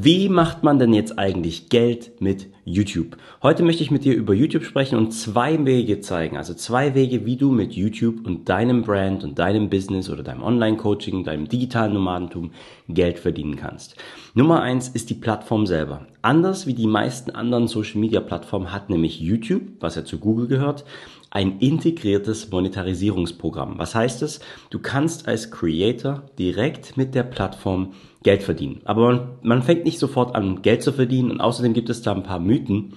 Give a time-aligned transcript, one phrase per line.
[0.00, 3.16] Wie macht man denn jetzt eigentlich Geld mit YouTube?
[3.42, 6.36] Heute möchte ich mit dir über YouTube sprechen und zwei Wege zeigen.
[6.36, 10.44] Also zwei Wege, wie du mit YouTube und deinem Brand und deinem Business oder deinem
[10.44, 12.52] Online-Coaching, deinem digitalen Nomadentum
[12.88, 13.96] Geld verdienen kannst.
[14.34, 16.06] Nummer eins ist die Plattform selber.
[16.22, 20.84] Anders wie die meisten anderen Social-Media-Plattformen hat nämlich YouTube, was ja zu Google gehört,
[21.30, 23.78] ein integriertes Monetarisierungsprogramm.
[23.78, 24.40] Was heißt es?
[24.70, 27.92] Du kannst als Creator direkt mit der Plattform
[28.22, 28.80] Geld verdienen.
[28.84, 32.12] Aber man, man fängt nicht sofort an, Geld zu verdienen und außerdem gibt es da
[32.12, 32.94] ein paar Mythen,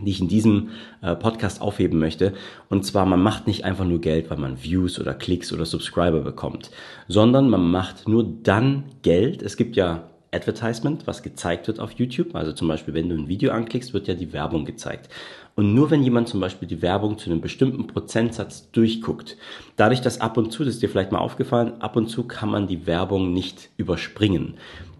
[0.00, 0.70] die ich in diesem
[1.00, 2.34] äh, Podcast aufheben möchte.
[2.68, 6.20] Und zwar, man macht nicht einfach nur Geld, weil man Views oder Klicks oder Subscriber
[6.20, 6.70] bekommt,
[7.08, 9.42] sondern man macht nur dann Geld.
[9.42, 12.34] Es gibt ja Advertisement, was gezeigt wird auf YouTube.
[12.34, 15.08] Also zum Beispiel, wenn du ein Video anklickst, wird ja die Werbung gezeigt.
[15.56, 19.36] Und nur wenn jemand zum Beispiel die Werbung zu einem bestimmten Prozentsatz durchguckt,
[19.76, 22.50] dadurch, dass ab und zu, das ist dir vielleicht mal aufgefallen, ab und zu kann
[22.50, 24.54] man die Werbung nicht überspringen.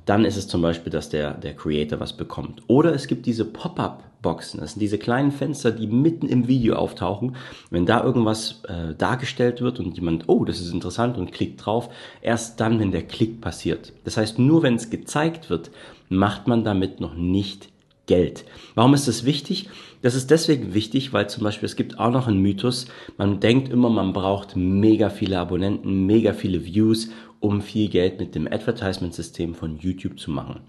[0.07, 2.63] Dann ist es zum Beispiel, dass der, der Creator was bekommt.
[2.69, 3.45] Oder es gibt diese
[4.27, 4.61] Pop-up-Boxen.
[4.61, 7.37] Das sind diese kleinen Fenster, die mitten im Video auftauchen.
[7.71, 11.89] Wenn da irgendwas äh, dargestellt wird und jemand, oh, das ist interessant und klickt drauf,
[12.23, 13.93] erst dann, wenn der Klick passiert.
[14.05, 15.71] Das heißt, nur wenn es gezeigt wird,
[16.09, 17.69] macht man damit noch nicht
[18.07, 18.45] Geld.
[18.77, 19.69] Warum ist das wichtig?
[20.03, 22.87] Das ist deswegen wichtig, weil zum Beispiel es gibt auch noch einen Mythos.
[23.17, 28.35] Man denkt immer, man braucht mega viele Abonnenten, mega viele Views, um viel Geld mit
[28.37, 30.61] dem Advertisement-System von YouTube zu machen.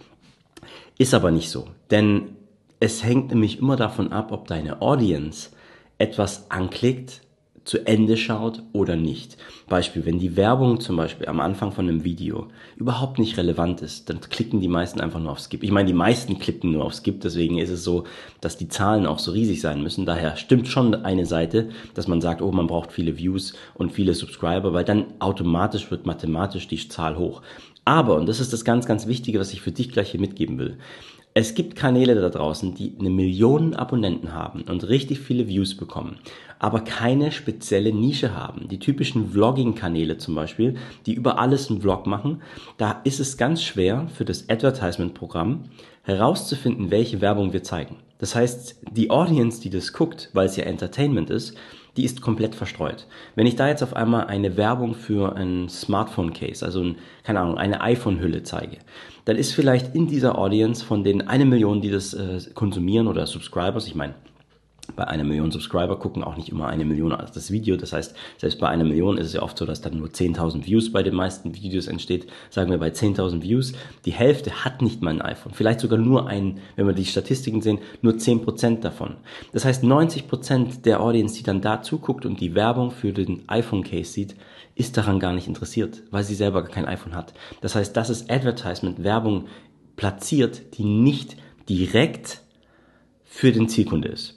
[0.98, 2.38] Ist aber nicht so, denn
[2.80, 5.50] es hängt nämlich immer davon ab, ob deine Audience
[5.97, 7.22] etwas anklickt,
[7.67, 9.36] zu Ende schaut oder nicht.
[9.67, 14.09] Beispiel, wenn die Werbung zum Beispiel am Anfang von einem Video überhaupt nicht relevant ist,
[14.09, 15.64] dann klicken die meisten einfach nur auf Skip.
[15.64, 18.05] Ich meine, die meisten klicken nur auf Skip, deswegen ist es so,
[18.39, 20.05] dass die Zahlen auch so riesig sein müssen.
[20.05, 24.14] Daher stimmt schon eine Seite, dass man sagt, oh, man braucht viele Views und viele
[24.14, 27.42] Subscriber, weil dann automatisch wird mathematisch die Zahl hoch.
[27.83, 30.58] Aber, und das ist das ganz, ganz Wichtige, was ich für dich gleich hier mitgeben
[30.58, 30.78] will,
[31.40, 36.18] es gibt Kanäle da draußen, die eine Million Abonnenten haben und richtig viele Views bekommen,
[36.58, 38.67] aber keine spezielle Nische haben.
[38.70, 42.42] Die typischen Vlogging-Kanäle zum Beispiel, die über alles einen Vlog machen,
[42.78, 45.66] da ist es ganz schwer für das Advertisement-Programm
[46.02, 47.98] herauszufinden, welche Werbung wir zeigen.
[48.17, 51.56] Das heißt, die Audience, die das guckt, weil es ja Entertainment ist,
[51.98, 53.08] die ist komplett verstreut.
[53.36, 57.58] Wenn ich da jetzt auf einmal eine Werbung für ein Smartphone-Case, also ein, keine Ahnung,
[57.58, 58.78] eine iPhone-Hülle zeige,
[59.26, 63.26] dann ist vielleicht in dieser Audience von den eine Million, die das äh, konsumieren oder
[63.26, 64.14] Subscribers, ich meine,
[64.95, 67.75] bei einer Million Subscriber gucken auch nicht immer eine Million als das Video.
[67.77, 70.65] Das heißt, selbst bei einer Million ist es ja oft so, dass dann nur 10.000
[70.65, 72.27] Views bei den meisten Videos entsteht.
[72.49, 73.73] Sagen wir bei 10.000 Views,
[74.05, 75.53] die Hälfte hat nicht mal ein iPhone.
[75.53, 79.15] Vielleicht sogar nur ein, wenn wir die Statistiken sehen, nur 10% davon.
[79.53, 84.11] Das heißt, 90% der Audience, die dann da zuguckt und die Werbung für den iPhone-Case
[84.11, 84.36] sieht,
[84.75, 87.33] ist daran gar nicht interessiert, weil sie selber gar kein iPhone hat.
[87.61, 89.45] Das heißt, das ist Advertisement, Werbung
[89.95, 91.36] platziert, die nicht
[91.67, 92.42] direkt
[93.25, 94.36] für den Zielkunde ist.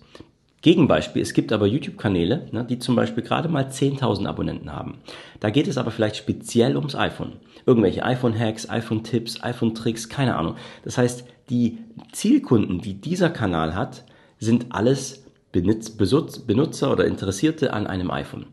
[0.62, 4.98] Gegenbeispiel, es gibt aber YouTube-Kanäle, ne, die zum Beispiel gerade mal 10.000 Abonnenten haben.
[5.40, 7.32] Da geht es aber vielleicht speziell ums iPhone.
[7.64, 10.56] Irgendwelche iPhone-Hacks, iPhone-Tipps, iPhone-Tricks, keine Ahnung.
[10.84, 11.78] Das heißt, die
[12.12, 14.04] Zielkunden, die dieser Kanal hat,
[14.38, 18.46] sind alles Benutzer oder Interessierte an einem iPhone.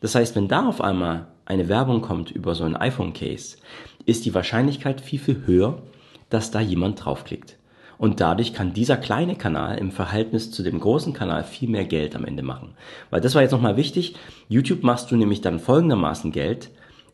[0.00, 3.58] Das heißt, wenn da auf einmal eine Werbung kommt über so ein iPhone-Case,
[4.06, 5.82] ist die Wahrscheinlichkeit viel, viel höher,
[6.30, 7.58] dass da jemand draufklickt.
[8.00, 12.16] Und dadurch kann dieser kleine Kanal im Verhältnis zu dem großen Kanal viel mehr Geld
[12.16, 12.72] am Ende machen.
[13.10, 14.14] Weil das war jetzt nochmal wichtig.
[14.48, 16.70] YouTube machst du nämlich dann folgendermaßen Geld.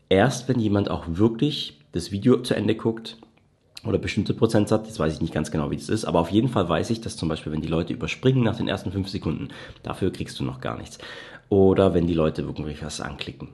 [0.07, 3.17] Erst wenn jemand auch wirklich das Video zu Ende guckt,
[3.85, 6.49] oder bestimmte Prozentsatz, jetzt weiß ich nicht ganz genau, wie das ist, aber auf jeden
[6.49, 9.49] Fall weiß ich, dass zum Beispiel, wenn die Leute überspringen nach den ersten fünf Sekunden,
[9.83, 10.97] dafür kriegst du noch gar nichts
[11.49, 13.49] oder wenn die Leute wirklich was anklicken.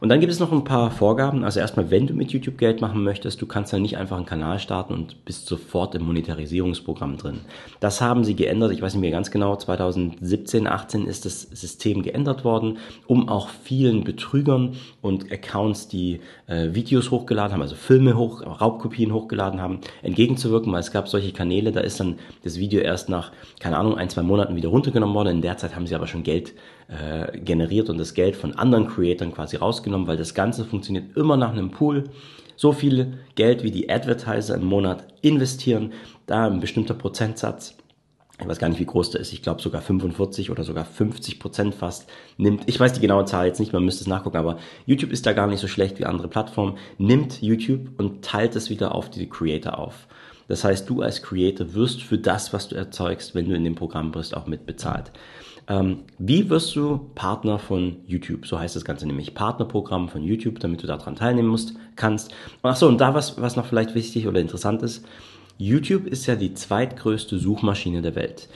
[0.00, 1.44] Und dann gibt es noch ein paar Vorgaben.
[1.44, 4.26] Also erstmal, wenn du mit YouTube Geld machen möchtest, du kannst ja nicht einfach einen
[4.26, 7.40] Kanal starten und bist sofort im Monetarisierungsprogramm drin.
[7.80, 8.72] Das haben sie geändert.
[8.72, 9.56] Ich weiß nicht mehr ganz genau.
[9.56, 16.74] 2017, 18 ist das System geändert worden, um auch vielen Betrügern und Accounts, die äh,
[16.74, 21.72] Videos hochgeladen haben, also Filme hoch, Raubkopien hochgeladen haben, entgegenzuwirken, weil es gab solche Kanäle,
[21.72, 25.36] da ist dann das Video erst nach, keine Ahnung, ein, zwei Monaten wieder runtergenommen worden.
[25.36, 26.52] In der Zeit haben sie aber schon Geld
[26.88, 31.36] äh, generiert und das Geld von anderen Creatoren quasi rausgenommen, weil das Ganze funktioniert immer
[31.36, 32.04] nach einem Pool.
[32.56, 35.92] So viel Geld, wie die Advertiser im Monat investieren,
[36.26, 37.76] da ein bestimmter Prozentsatz,
[38.40, 41.38] ich weiß gar nicht, wie groß der ist, ich glaube sogar 45 oder sogar 50
[41.38, 44.58] Prozent fast, nimmt, ich weiß die genaue Zahl jetzt nicht, man müsste es nachgucken, aber
[44.86, 48.70] YouTube ist da gar nicht so schlecht wie andere Plattformen, nimmt YouTube und teilt es
[48.70, 50.08] wieder auf die Creator auf.
[50.48, 53.76] Das heißt, du als Creator wirst für das, was du erzeugst, wenn du in dem
[53.76, 55.12] Programm bist, auch mitbezahlt.
[55.66, 58.46] Ähm, wie wirst du Partner von YouTube?
[58.46, 62.34] So heißt das Ganze nämlich Partnerprogramm von YouTube, damit du daran teilnehmen musst, kannst.
[62.62, 65.06] Ach so, und da was, was noch vielleicht wichtig oder interessant ist.
[65.56, 68.48] YouTube ist ja die zweitgrößte Suchmaschine der Welt.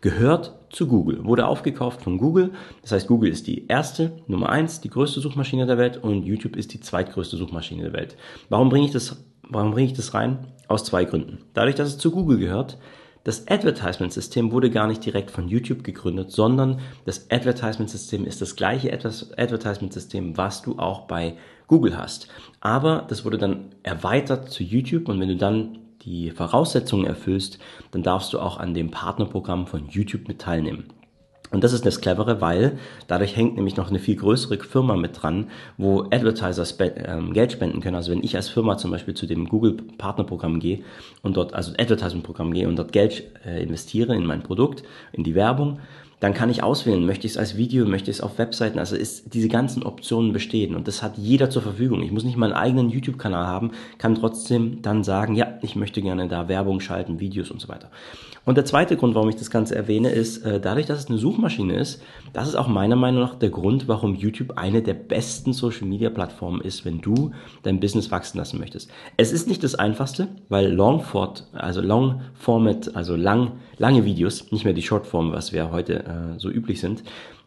[0.00, 2.50] Gehört zu Google, wurde aufgekauft von Google.
[2.82, 6.56] Das heißt, Google ist die erste, Nummer eins, die größte Suchmaschine der Welt und YouTube
[6.56, 8.16] ist die zweitgrößte Suchmaschine der Welt.
[8.48, 10.48] Warum bringe ich das, warum bringe ich das rein?
[10.66, 11.38] Aus zwei Gründen.
[11.54, 12.78] Dadurch, dass es zu Google gehört,
[13.22, 18.92] das Advertisement-System wurde gar nicht direkt von YouTube gegründet, sondern das Advertisement-System ist das gleiche
[18.92, 21.36] Advertisement-System, was du auch bei
[21.66, 22.28] Google hast.
[22.60, 27.58] Aber das wurde dann erweitert zu YouTube und wenn du dann die Voraussetzungen erfüllst,
[27.90, 30.84] dann darfst du auch an dem Partnerprogramm von YouTube mit teilnehmen.
[31.54, 35.22] Und das ist das Clevere, weil dadurch hängt nämlich noch eine viel größere Firma mit
[35.22, 37.94] dran, wo Advertiser spe ähm, Geld spenden können.
[37.94, 40.80] Also wenn ich als Firma zum Beispiel zu dem Google Partnerprogramm gehe
[41.22, 45.22] und dort, also Advertising Programm gehe und dort Geld äh, investiere in mein Produkt, in
[45.22, 45.78] die Werbung,
[46.20, 48.96] dann kann ich auswählen, möchte ich es als Video, möchte ich es auf Webseiten, also
[48.96, 52.02] ist diese ganzen Optionen bestehen und das hat jeder zur Verfügung.
[52.02, 56.28] Ich muss nicht meinen eigenen YouTube-Kanal haben, kann trotzdem dann sagen, ja, ich möchte gerne
[56.28, 57.90] da Werbung schalten, Videos und so weiter.
[58.44, 61.18] Und der zweite Grund, warum ich das Ganze erwähne, ist, äh, dadurch, dass es eine
[61.18, 62.02] Suchmaschine ist,
[62.32, 66.84] das ist auch meiner Meinung nach der Grund, warum YouTube eine der besten Social-Media-Plattformen ist,
[66.84, 67.30] wenn du
[67.62, 68.90] dein Business wachsen lassen möchtest.
[69.16, 74.52] Es ist nicht das Einfachste, weil Long Fort, also Long Format, also lang, lange Videos,
[74.52, 77.02] nicht mehr die Shortform, was wir heute äh, so üblich sind,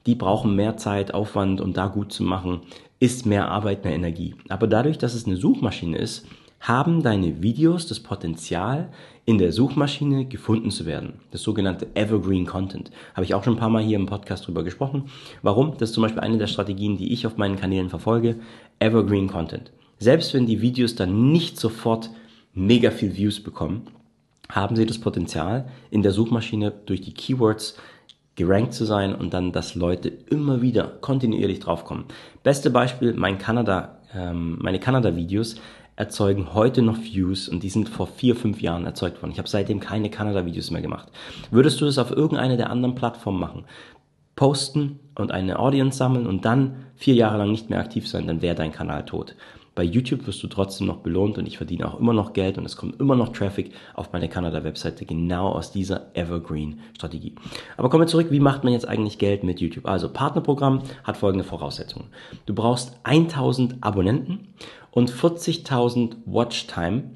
[0.07, 2.61] die brauchen mehr Zeit, Aufwand und da gut zu machen,
[2.99, 4.35] ist mehr Arbeit, mehr Energie.
[4.49, 6.25] Aber dadurch, dass es eine Suchmaschine ist,
[6.59, 8.89] haben deine Videos das Potenzial,
[9.25, 11.19] in der Suchmaschine gefunden zu werden.
[11.31, 12.91] Das sogenannte Evergreen Content.
[13.13, 15.09] Habe ich auch schon ein paar Mal hier im Podcast drüber gesprochen.
[15.41, 15.73] Warum?
[15.77, 18.37] Das ist zum Beispiel eine der Strategien, die ich auf meinen Kanälen verfolge.
[18.79, 19.71] Evergreen Content.
[19.99, 22.09] Selbst wenn die Videos dann nicht sofort
[22.53, 23.87] mega viel Views bekommen,
[24.49, 27.77] haben sie das Potenzial, in der Suchmaschine durch die Keywords
[28.35, 32.05] gerankt zu sein und dann, dass Leute immer wieder kontinuierlich draufkommen.
[32.43, 35.55] Beste Beispiel, mein Kanada, ähm, meine Kanada-Videos
[35.97, 39.31] erzeugen heute noch Views und die sind vor vier, fünf Jahren erzeugt worden.
[39.31, 41.09] Ich habe seitdem keine Kanada-Videos mehr gemacht.
[41.51, 43.65] Würdest du das auf irgendeine der anderen Plattformen machen?
[44.35, 48.43] Posten und eine Audience sammeln und dann vier Jahre lang nicht mehr aktiv sein, dann
[48.43, 49.35] wäre dein Kanal tot.
[49.77, 52.65] Bei YouTube wirst du trotzdem noch belohnt und ich verdiene auch immer noch Geld und
[52.65, 57.35] es kommt immer noch Traffic auf meine Kanada-Webseite genau aus dieser Evergreen-Strategie.
[57.77, 59.85] Aber kommen wir zurück, wie macht man jetzt eigentlich Geld mit YouTube?
[59.85, 62.07] Also Partnerprogramm hat folgende Voraussetzungen.
[62.47, 64.47] Du brauchst 1000 Abonnenten
[64.89, 67.11] und 40.000 Watchtime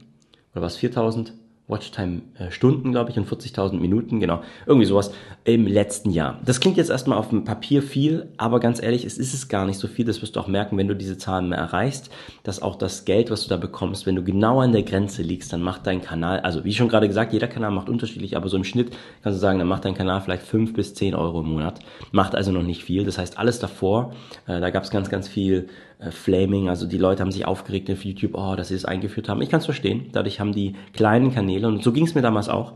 [0.53, 1.31] oder was 4.000
[1.71, 2.49] Watchtime äh,
[2.91, 5.11] glaube ich, und 40.000 Minuten, genau, irgendwie sowas
[5.43, 6.39] im letzten Jahr.
[6.45, 9.65] Das klingt jetzt erstmal auf dem Papier viel, aber ganz ehrlich, es ist es gar
[9.65, 10.05] nicht so viel.
[10.05, 12.11] Das wirst du auch merken, wenn du diese Zahlen mehr erreichst,
[12.43, 15.51] dass auch das Geld, was du da bekommst, wenn du genau an der Grenze liegst,
[15.53, 18.57] dann macht dein Kanal, also wie schon gerade gesagt, jeder Kanal macht unterschiedlich, aber so
[18.57, 18.91] im Schnitt
[19.23, 21.79] kannst du sagen, dann macht dein Kanal vielleicht 5 bis 10 Euro im Monat.
[22.11, 23.05] Macht also noch nicht viel.
[23.05, 24.13] Das heißt, alles davor,
[24.47, 25.69] äh, da gab es ganz, ganz viel
[26.01, 29.29] äh, Flaming, also die Leute haben sich aufgeregt auf YouTube, oh, dass sie es eingeführt
[29.29, 29.41] haben.
[29.41, 30.09] Ich kann es verstehen.
[30.11, 32.73] Dadurch haben die kleinen Kanäle, und so ging es mir damals auch,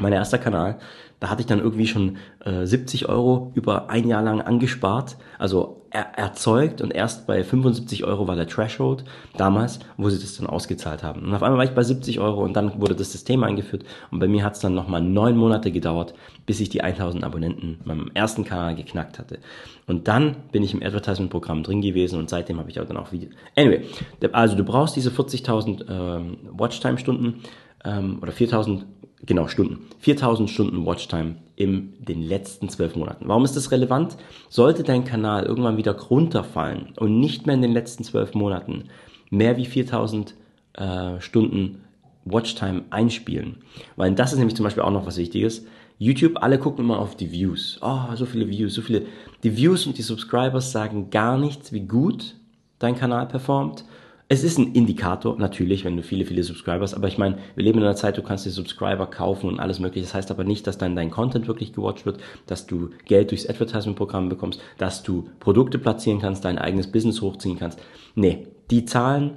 [0.00, 0.78] mein erster Kanal,
[1.20, 5.82] da hatte ich dann irgendwie schon äh, 70 Euro über ein Jahr lang angespart, also
[5.90, 9.04] er, erzeugt und erst bei 75 Euro war der Threshold
[9.36, 11.22] damals, wo sie das dann ausgezahlt haben.
[11.22, 14.18] Und auf einmal war ich bei 70 Euro und dann wurde das System eingeführt und
[14.18, 16.14] bei mir hat es dann nochmal neun Monate gedauert,
[16.46, 19.38] bis ich die 1000 Abonnenten meinem ersten Kanal geknackt hatte.
[19.86, 23.12] Und dann bin ich im Advertisement-Programm drin gewesen und seitdem habe ich auch dann auch
[23.12, 23.28] Video.
[23.56, 23.84] Anyway,
[24.32, 27.42] also du brauchst diese 40.000 ähm, Watchtime-Stunden
[27.84, 28.82] ähm, oder 4.000
[29.24, 33.28] genau Stunden, 4000 Stunden Watchtime in den letzten zwölf Monaten.
[33.28, 34.16] Warum ist das relevant?
[34.48, 38.84] Sollte dein Kanal irgendwann wieder runterfallen und nicht mehr in den letzten zwölf Monaten
[39.30, 40.34] mehr wie 4000
[40.74, 41.82] äh, Stunden
[42.24, 43.58] Watchtime einspielen,
[43.96, 45.66] weil das ist nämlich zum Beispiel auch noch was Wichtiges.
[45.98, 47.78] YouTube, alle gucken immer auf die Views.
[47.80, 49.06] Oh, so viele Views, so viele.
[49.44, 52.34] Die Views und die Subscribers sagen gar nichts, wie gut
[52.78, 53.84] dein Kanal performt,
[54.32, 57.64] es ist ein Indikator, natürlich, wenn du viele, viele Subscriber hast, aber ich meine, wir
[57.64, 60.06] leben in einer Zeit, du kannst dir Subscriber kaufen und alles mögliche.
[60.06, 63.46] Das heißt aber nicht, dass dann dein Content wirklich gewatcht wird, dass du Geld durchs
[63.46, 67.78] Advertisement-Programm bekommst, dass du Produkte platzieren kannst, dein eigenes Business hochziehen kannst.
[68.14, 69.32] Nee, die Zahlen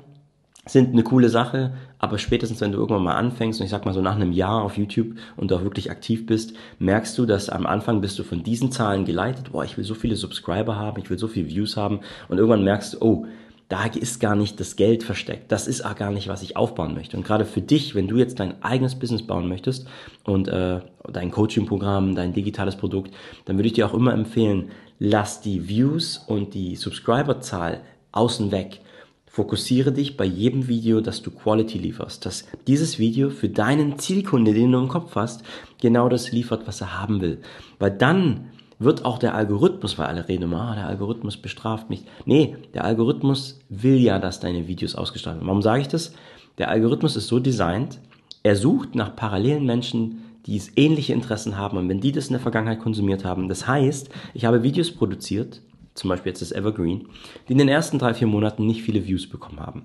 [0.66, 3.94] sind eine coole Sache, aber spätestens wenn du irgendwann mal anfängst und ich sag mal
[3.94, 7.66] so nach einem Jahr auf YouTube und auch wirklich aktiv bist, merkst du, dass am
[7.66, 11.10] Anfang bist du von diesen Zahlen geleitet, boah, ich will so viele Subscriber haben, ich
[11.10, 12.00] will so viele Views haben
[12.30, 13.26] und irgendwann merkst du, oh,
[13.68, 15.52] da ist gar nicht das Geld versteckt.
[15.52, 17.18] Das ist auch gar nicht, was ich aufbauen möchte.
[17.18, 19.88] Und gerade für dich, wenn du jetzt dein eigenes Business bauen möchtest
[20.24, 20.82] und äh,
[21.12, 23.14] dein Coaching-Programm, dein digitales Produkt,
[23.46, 24.70] dann würde ich dir auch immer empfehlen,
[25.00, 27.82] lass die Views und die Subscriber-Zahl
[28.12, 28.82] außen weg.
[29.26, 34.54] Fokussiere dich bei jedem Video, dass du Quality lieferst, dass dieses Video für deinen Zielkunde,
[34.54, 35.44] den du im Kopf hast,
[35.82, 37.42] genau das liefert, was er haben will.
[37.80, 42.04] Weil dann wird auch der Algorithmus, weil alle reden immer, ah, der Algorithmus bestraft mich.
[42.26, 45.48] Nee, der Algorithmus will ja, dass deine Videos ausgestrahlt werden.
[45.48, 46.14] Warum sage ich das?
[46.58, 48.00] Der Algorithmus ist so designt,
[48.44, 52.42] Er sucht nach parallelen Menschen, die ähnliche Interessen haben und wenn die das in der
[52.42, 53.50] Vergangenheit konsumiert haben.
[53.50, 55.62] Das heißt, ich habe Videos produziert,
[55.96, 57.08] zum Beispiel jetzt das Evergreen,
[57.48, 59.84] die in den ersten drei, vier Monaten nicht viele Views bekommen haben.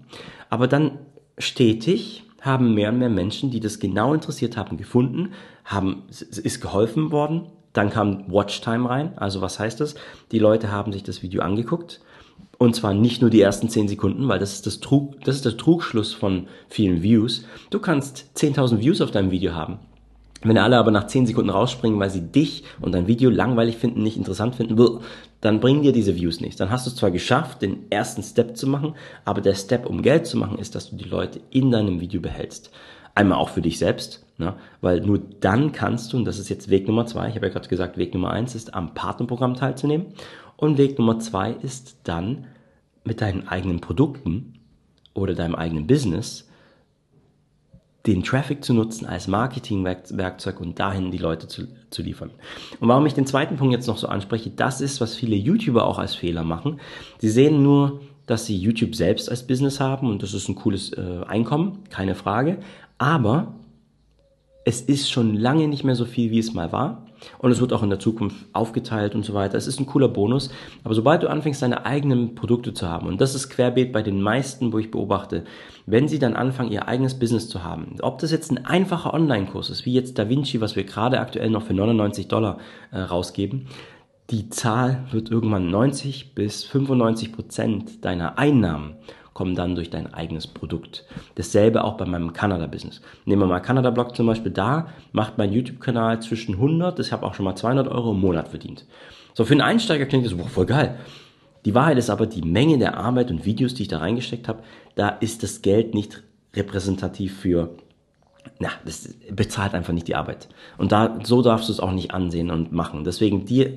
[0.51, 0.99] Aber dann
[1.39, 5.33] stetig haben mehr und mehr Menschen, die das genau interessiert haben, gefunden,
[5.65, 7.47] haben, ist geholfen worden.
[7.73, 9.13] Dann kam Watchtime rein.
[9.17, 9.95] Also was heißt das?
[10.33, 12.01] Die Leute haben sich das Video angeguckt.
[12.59, 15.45] Und zwar nicht nur die ersten 10 Sekunden, weil das ist das Trug, das ist
[15.45, 17.45] der Trugschluss von vielen Views.
[17.71, 19.79] Du kannst 10.000 Views auf deinem Video haben.
[20.43, 24.03] Wenn alle aber nach 10 Sekunden rausspringen, weil sie dich und dein Video langweilig finden,
[24.03, 25.01] nicht interessant finden,
[25.43, 26.57] dann bringen dir diese Views nichts.
[26.57, 30.03] Dann hast du es zwar geschafft, den ersten Step zu machen, aber der Step, um
[30.03, 32.71] Geld zu machen, ist, dass du die Leute in deinem Video behältst.
[33.15, 34.55] Einmal auch für dich selbst, ne?
[34.81, 37.53] weil nur dann kannst du, und das ist jetzt Weg Nummer zwei, ich habe ja
[37.53, 40.07] gerade gesagt, Weg Nummer eins ist, am Partnerprogramm teilzunehmen.
[40.57, 42.47] Und Weg Nummer zwei ist dann
[43.05, 44.55] mit deinen eigenen Produkten
[45.15, 46.49] oder deinem eigenen Business
[48.07, 52.31] den Traffic zu nutzen als Marketingwerkzeug und dahin die Leute zu, zu liefern.
[52.81, 55.85] Und warum ich den zweiten Punkt jetzt noch so anspreche, das ist, was viele YouTuber
[55.85, 56.81] auch als Fehler machen.
[57.19, 60.93] Sie sehen nur, dass sie YouTube selbst als Business haben und das ist ein cooles
[60.93, 62.59] äh, Einkommen, keine Frage.
[62.97, 63.55] Aber
[64.65, 67.07] es ist schon lange nicht mehr so viel, wie es mal war.
[67.39, 69.59] Und es wird auch in der Zukunft aufgeteilt und so weiter.
[69.59, 70.51] Es ist ein cooler Bonus.
[70.85, 74.23] Aber sobald du anfängst, deine eigenen Produkte zu haben, und das ist querbeet bei den
[74.23, 75.45] meisten, wo ich beobachte,
[75.87, 79.71] wenn sie dann anfangen, ihr eigenes Business zu haben, ob das jetzt ein einfacher Online-Kurs
[79.71, 82.59] ist, wie jetzt DaVinci, was wir gerade aktuell noch für 99 Dollar
[82.91, 83.67] äh, rausgeben,
[84.31, 88.95] die Zahl wird irgendwann 90 bis 95 Prozent deiner Einnahmen
[89.33, 91.05] kommen dann durch dein eigenes Produkt.
[91.37, 93.01] Dasselbe auch bei meinem Kanada-Business.
[93.25, 94.53] Nehmen wir mal Kanada-Blog zum Beispiel.
[94.53, 98.49] Da macht mein YouTube-Kanal zwischen 100, ich habe auch schon mal 200 Euro im Monat
[98.49, 98.87] verdient.
[99.35, 100.99] So, für einen Einsteiger klingt das, boah, voll geil.
[101.65, 104.63] Die Wahrheit ist aber, die Menge der Arbeit und Videos, die ich da reingesteckt habe,
[104.95, 106.23] da ist das Geld nicht
[106.55, 107.71] repräsentativ für
[108.59, 110.49] na, das bezahlt einfach nicht die Arbeit.
[110.79, 113.05] Und da, so darfst du es auch nicht ansehen und machen.
[113.05, 113.71] Deswegen dir,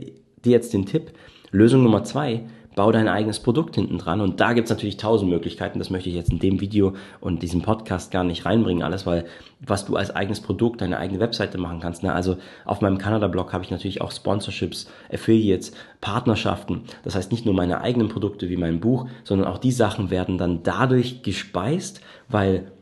[0.44, 1.12] dir jetzt den Tipp.
[1.52, 2.44] Lösung Nummer zwei,
[2.76, 4.22] bau dein eigenes Produkt hinten dran.
[4.22, 5.80] Und da gibt's natürlich tausend Möglichkeiten.
[5.80, 9.26] Das möchte ich jetzt in dem Video und diesem Podcast gar nicht reinbringen, alles, weil
[9.66, 12.04] was du als eigenes Produkt, deine eigene Webseite machen kannst.
[12.04, 12.14] Ne?
[12.14, 16.82] Also auf meinem Kanada-Blog habe ich natürlich auch Sponsorships, Affiliates, Partnerschaften.
[17.04, 20.38] Das heißt nicht nur meine eigenen Produkte wie mein Buch, sondern auch die Sachen werden
[20.38, 22.73] dann dadurch gespeist, weil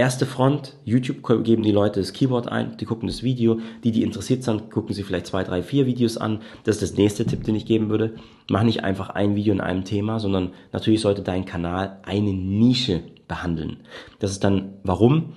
[0.00, 4.02] Erste Front, YouTube geben die Leute das Keyword ein, die gucken das Video, die, die
[4.02, 6.40] interessiert sind, gucken sie vielleicht zwei, drei, vier Videos an.
[6.64, 8.14] Das ist das nächste Tipp, den ich geben würde.
[8.48, 13.02] Mach nicht einfach ein Video in einem Thema, sondern natürlich sollte dein Kanal eine Nische
[13.28, 13.80] behandeln.
[14.20, 15.34] Das ist dann, warum?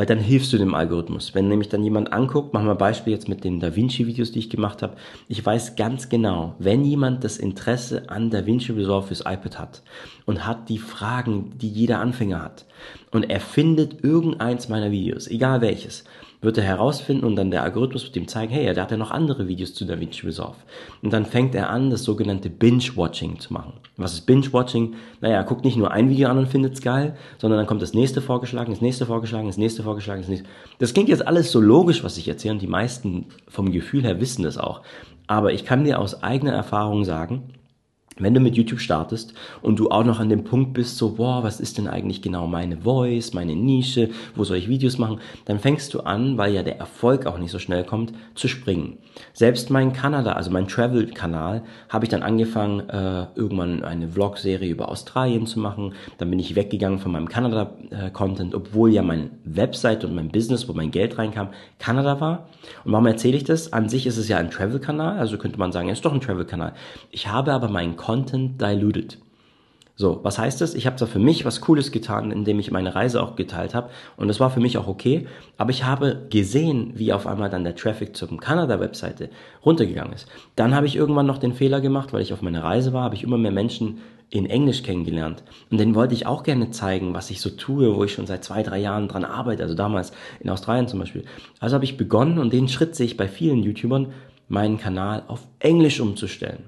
[0.00, 1.34] Weil dann hilfst du dem Algorithmus.
[1.34, 4.48] Wenn nämlich dann jemand anguckt, machen wir Beispiel jetzt mit den Da Vinci-Videos, die ich
[4.48, 4.96] gemacht habe.
[5.28, 9.82] Ich weiß ganz genau, wenn jemand das Interesse an Da Vinci Resolve fürs iPad hat
[10.24, 12.64] und hat die Fragen, die jeder Anfänger hat,
[13.10, 16.04] und er findet irgendeins meiner Videos, egal welches,
[16.42, 19.10] wird er herausfinden und dann der Algorithmus wird ihm zeigen, hey, der hat ja noch
[19.10, 20.56] andere Videos zu DaVinci Resolve.
[21.02, 23.74] Und dann fängt er an, das sogenannte Binge-Watching zu machen.
[23.96, 24.94] Was ist Binge-Watching?
[25.20, 27.82] Naja, er guckt nicht nur ein Video an und findet es geil, sondern dann kommt
[27.82, 30.48] das nächste vorgeschlagen, das nächste vorgeschlagen, das nächste vorgeschlagen, das nächste.
[30.78, 34.20] Das klingt jetzt alles so logisch, was ich erzähle und die meisten vom Gefühl her
[34.20, 34.82] wissen das auch.
[35.26, 37.52] Aber ich kann dir aus eigener Erfahrung sagen,
[38.20, 41.42] wenn du mit YouTube startest und du auch noch an dem Punkt bist, so, boah,
[41.42, 45.58] was ist denn eigentlich genau meine Voice, meine Nische, wo soll ich Videos machen, dann
[45.58, 48.98] fängst du an, weil ja der Erfolg auch nicht so schnell kommt, zu springen.
[49.32, 54.88] Selbst mein Kanada, also mein Travel-Kanal, habe ich dann angefangen, äh, irgendwann eine Vlog-Serie über
[54.88, 55.94] Australien zu machen.
[56.18, 60.72] Dann bin ich weggegangen von meinem Kanada-Content, obwohl ja meine Website und mein Business, wo
[60.72, 61.48] mein Geld reinkam,
[61.78, 62.48] Kanada war.
[62.84, 63.72] Und warum erzähle ich das?
[63.72, 66.20] An sich ist es ja ein Travel-Kanal, also könnte man sagen, es ist doch ein
[66.20, 66.74] Travel-Kanal.
[67.10, 69.18] Ich habe aber meinen diluted.
[70.00, 70.74] So, was heißt das?
[70.74, 73.90] Ich habe zwar für mich was Cooles getan, indem ich meine Reise auch geteilt habe
[74.16, 75.26] und das war für mich auch okay,
[75.58, 79.28] aber ich habe gesehen, wie auf einmal dann der Traffic zur Kanada-Webseite
[79.62, 80.26] runtergegangen ist.
[80.56, 83.14] Dann habe ich irgendwann noch den Fehler gemacht, weil ich auf meiner Reise war, habe
[83.14, 83.98] ich immer mehr Menschen
[84.30, 85.42] in Englisch kennengelernt.
[85.70, 88.42] Und denen wollte ich auch gerne zeigen, was ich so tue, wo ich schon seit
[88.42, 91.24] zwei, drei Jahren dran arbeite, also damals in Australien zum Beispiel.
[91.58, 94.14] Also habe ich begonnen und den Schritt sehe ich bei vielen YouTubern,
[94.48, 96.64] meinen Kanal auf Englisch umzustellen.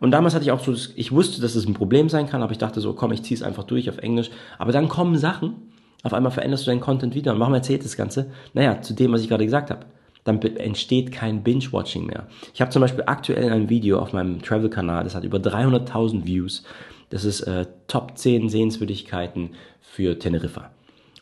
[0.00, 2.52] Und damals hatte ich auch so, ich wusste, dass es ein Problem sein kann, aber
[2.52, 4.30] ich dachte so, komm, ich ziehe es einfach durch auf Englisch.
[4.58, 5.54] Aber dann kommen Sachen,
[6.02, 7.32] auf einmal veränderst du deinen Content wieder.
[7.32, 8.30] Und warum erzählt das Ganze?
[8.54, 9.86] Naja, zu dem, was ich gerade gesagt habe.
[10.24, 12.26] Dann entsteht kein Binge-Watching mehr.
[12.54, 16.62] Ich habe zum Beispiel aktuell ein Video auf meinem Travel-Kanal, das hat über 300.000 Views.
[17.08, 20.70] Das ist äh, Top 10 Sehenswürdigkeiten für Teneriffa.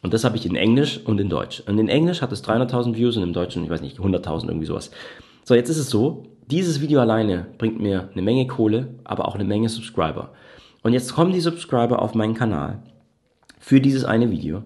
[0.03, 1.63] Und das habe ich in Englisch und in Deutsch.
[1.67, 4.67] Und in Englisch hat es 300.000 Views und im Deutschen, ich weiß nicht, 100.000 irgendwie
[4.67, 4.91] sowas.
[5.45, 9.35] So, jetzt ist es so, dieses Video alleine bringt mir eine Menge Kohle, aber auch
[9.35, 10.31] eine Menge Subscriber.
[10.83, 12.83] Und jetzt kommen die Subscriber auf meinen Kanal
[13.59, 14.63] für dieses eine Video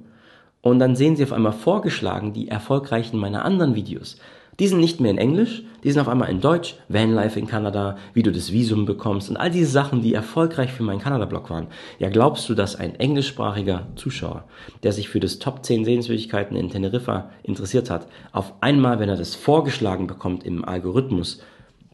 [0.61, 4.17] Und dann sehen sie auf einmal vorgeschlagen die erfolgreichen meiner anderen Videos.
[4.61, 7.97] Die sind nicht mehr in Englisch, die sind auf einmal in Deutsch, Vanlife in Kanada,
[8.13, 11.69] wie du das Visum bekommst und all diese Sachen, die erfolgreich für meinen Kanada-Blog waren.
[11.99, 14.45] Ja, glaubst du, dass ein englischsprachiger Zuschauer,
[14.83, 19.17] der sich für das Top 10 Sehenswürdigkeiten in Teneriffa interessiert hat, auf einmal, wenn er
[19.17, 21.41] das vorgeschlagen bekommt im Algorithmus,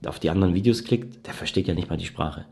[0.07, 2.45] auf die anderen Videos klickt, der versteht ja nicht mal die Sprache.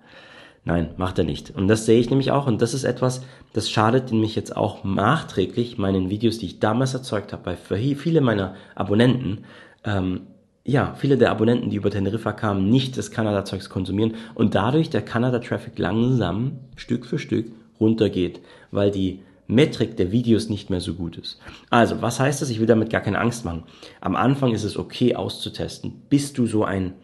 [0.64, 1.54] Nein, macht er nicht.
[1.54, 2.48] Und das sehe ich nämlich auch.
[2.48, 3.22] Und das ist etwas,
[3.52, 8.20] das schadet nämlich jetzt auch nachträglich meinen Videos, die ich damals erzeugt habe, bei viele
[8.20, 9.44] meiner Abonnenten,
[9.84, 10.22] ähm,
[10.64, 15.02] ja, viele der Abonnenten, die über Teneriffa kamen, nicht das Kanada-Zeugs konsumieren und dadurch der
[15.02, 18.40] Kanada-Traffic langsam Stück für Stück runtergeht,
[18.72, 21.38] weil die Metrik der Videos nicht mehr so gut ist.
[21.70, 22.50] Also, was heißt das?
[22.50, 23.62] Ich will damit gar keine Angst machen.
[24.00, 26.94] Am Anfang ist es okay auszutesten, bis du so ein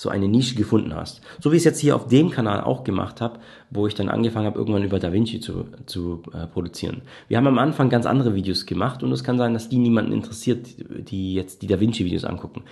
[0.00, 1.20] so eine Nische gefunden hast.
[1.40, 3.38] So wie ich es jetzt hier auf dem Kanal auch gemacht habe,
[3.68, 7.02] wo ich dann angefangen habe, irgendwann über DaVinci zu, zu äh, produzieren.
[7.28, 10.12] Wir haben am Anfang ganz andere Videos gemacht und es kann sein, dass die niemanden
[10.12, 12.62] interessiert, die jetzt die DaVinci-Videos angucken.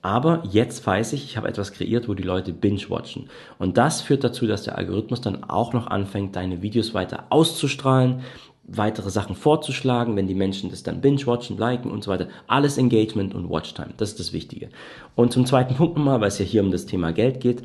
[0.00, 3.28] Aber jetzt weiß ich, ich habe etwas kreiert, wo die Leute binge-watchen.
[3.58, 8.20] Und das führt dazu, dass der Algorithmus dann auch noch anfängt, deine Videos weiter auszustrahlen,
[8.68, 12.28] weitere Sachen vorzuschlagen, wenn die Menschen das dann binge-watchen, liken und so weiter.
[12.46, 14.68] Alles Engagement und Watchtime, das ist das Wichtige.
[15.16, 17.62] Und zum zweiten Punkt nochmal, weil es ja hier um das Thema Geld geht.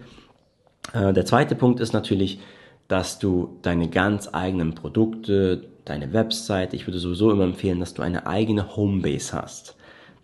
[0.93, 2.39] Äh, der zweite Punkt ist natürlich,
[2.87, 8.01] dass du deine ganz eigenen Produkte, deine Website, ich würde sowieso immer empfehlen, dass du
[8.01, 9.75] eine eigene Homebase hast.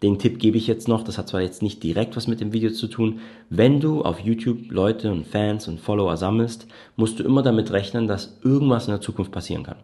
[0.02, 2.54] Den Tipp gebe ich jetzt noch, das hat zwar jetzt nicht direkt was mit dem
[2.54, 3.20] Video zu tun.
[3.50, 8.08] Wenn du auf YouTube Leute und Fans und Follower sammelst, musst du immer damit rechnen,
[8.08, 9.78] dass irgendwas in der Zukunft passieren kann.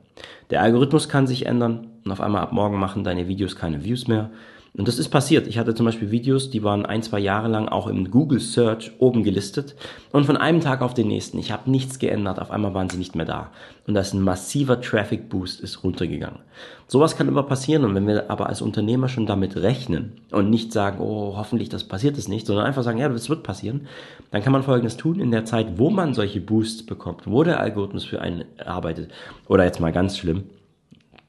[0.51, 4.07] Der Algorithmus kann sich ändern und auf einmal ab morgen machen deine Videos keine Views
[4.07, 4.29] mehr.
[4.77, 5.48] Und das ist passiert.
[5.48, 8.91] Ich hatte zum Beispiel Videos, die waren ein, zwei Jahre lang auch im Google Search
[9.00, 9.75] oben gelistet.
[10.12, 12.98] Und von einem Tag auf den nächsten, ich habe nichts geändert, auf einmal waren sie
[12.98, 13.51] nicht mehr da.
[13.88, 16.39] Und da ist ein massiver Traffic Boost ist runtergegangen.
[16.88, 17.86] Sowas kann immer passieren.
[17.86, 21.86] Und wenn wir aber als Unternehmer schon damit rechnen und nicht sagen, oh, hoffentlich das
[21.86, 23.88] passiert es nicht, sondern einfach sagen, ja, das wird passieren,
[24.32, 27.62] dann kann man Folgendes tun in der Zeit, wo man solche Boosts bekommt, wo der
[27.62, 29.12] Algorithmus für einen arbeitet.
[29.47, 30.43] Oder jetzt mal ganz schlimm,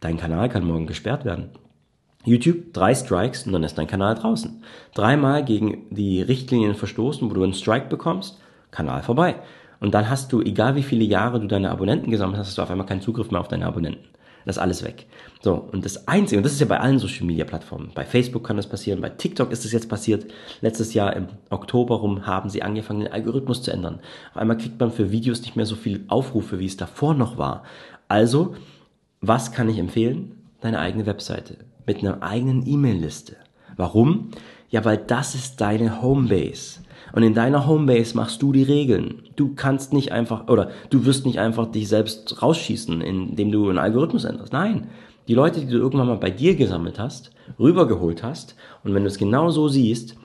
[0.00, 1.50] dein Kanal kann morgen gesperrt werden.
[2.26, 4.62] YouTube, drei Strikes und dann ist dein Kanal draußen.
[4.94, 8.38] Dreimal gegen die Richtlinien verstoßen, wo du einen Strike bekommst,
[8.72, 9.36] Kanal vorbei.
[9.78, 12.62] Und dann hast du, egal wie viele Jahre du deine Abonnenten gesammelt hast, hast du
[12.62, 14.04] auf einmal keinen Zugriff mehr auf deine Abonnenten.
[14.44, 15.06] Das ist alles weg.
[15.40, 18.44] So, und das Einzige, und das ist ja bei allen Social Media Plattformen, bei Facebook
[18.44, 20.26] kann das passieren, bei TikTok ist es jetzt passiert,
[20.60, 24.00] letztes Jahr im Oktober rum haben sie angefangen, den Algorithmus zu ändern.
[24.30, 27.38] Auf einmal kriegt man für Videos nicht mehr so viel Aufrufe, wie es davor noch
[27.38, 27.64] war.
[28.08, 28.54] Also,
[29.20, 30.32] was kann ich empfehlen?
[30.60, 33.36] Deine eigene Webseite mit einer eigenen E-Mail-Liste.
[33.76, 34.30] Warum?
[34.70, 36.80] Ja, weil das ist deine Homebase.
[37.12, 39.22] Und in deiner Homebase machst du die Regeln.
[39.36, 43.78] Du kannst nicht einfach, oder du wirst nicht einfach dich selbst rausschießen, indem du einen
[43.78, 44.52] Algorithmus änderst.
[44.52, 44.88] Nein.
[45.28, 49.08] Die Leute, die du irgendwann mal bei dir gesammelt hast, rübergeholt hast, und wenn du
[49.08, 50.16] es genau so siehst,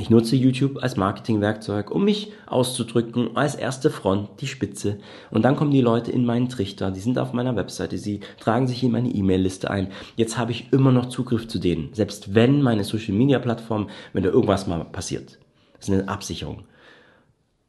[0.00, 4.98] ich nutze YouTube als Marketingwerkzeug, um mich auszudrücken, als erste Front, die Spitze.
[5.30, 8.66] Und dann kommen die Leute in meinen Trichter, die sind auf meiner Webseite, sie tragen
[8.66, 9.88] sich in meine E-Mail-Liste ein.
[10.16, 14.66] Jetzt habe ich immer noch Zugriff zu denen, selbst wenn meine Social-Media-Plattform, wenn da irgendwas
[14.66, 15.38] mal passiert.
[15.78, 16.64] Das ist eine Absicherung.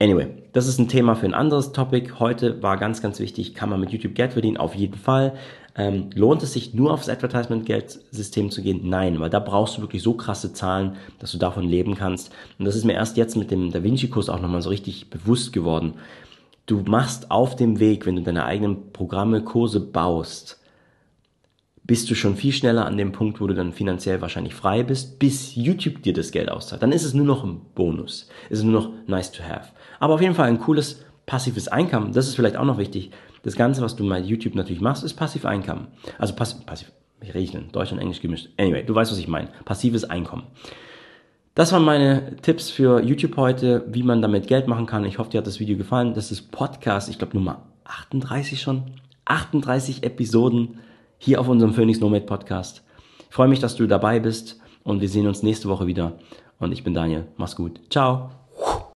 [0.02, 2.14] Anyway, das ist ein Thema für ein anderes Topic.
[2.18, 4.58] Heute war ganz, ganz wichtig, kann man mit YouTube Geld verdienen?
[4.58, 5.36] Auf jeden Fall.
[5.76, 8.90] Ähm, lohnt es sich nur aufs Advertisement-Geldsystem zu gehen?
[8.90, 12.32] Nein, weil da brauchst du wirklich so krasse Zahlen, dass du davon leben kannst.
[12.58, 15.54] Und das ist mir erst jetzt mit dem Da Vinci-Kurs auch nochmal so richtig bewusst
[15.54, 15.94] geworden.
[16.66, 20.61] Du machst auf dem Weg, wenn du deine eigenen Programme, Kurse baust,
[21.92, 25.20] bist du schon viel schneller an dem Punkt, wo du dann finanziell wahrscheinlich frei bist,
[25.20, 26.82] bis YouTube dir das Geld auszahlt.
[26.82, 28.30] Dann ist es nur noch ein Bonus.
[28.50, 29.74] Es ist nur noch nice to have.
[30.00, 32.14] Aber auf jeden Fall ein cooles passives Einkommen.
[32.14, 33.12] Das ist vielleicht auch noch wichtig.
[33.44, 35.88] Das Ganze, was du bei YouTube natürlich machst, ist passiv Einkommen.
[36.18, 38.48] Also passiv, passiv ich in Deutsch und Englisch gemischt.
[38.58, 39.50] Anyway, du weißt, was ich meine.
[39.66, 40.44] Passives Einkommen.
[41.56, 45.04] Das waren meine Tipps für YouTube heute, wie man damit Geld machen kann.
[45.04, 46.14] Ich hoffe, dir hat das Video gefallen.
[46.14, 48.84] Das ist Podcast, ich glaube Nummer 38 schon.
[49.26, 50.80] 38 Episoden
[51.24, 52.84] hier auf unserem Phoenix Nomad Podcast.
[53.30, 56.14] Ich freue mich, dass du dabei bist und wir sehen uns nächste Woche wieder.
[56.60, 57.28] Und ich bin Daniel.
[57.38, 57.80] Mach's gut.
[57.92, 58.41] Ciao.